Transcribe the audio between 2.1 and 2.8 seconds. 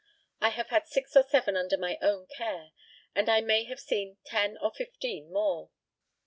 care,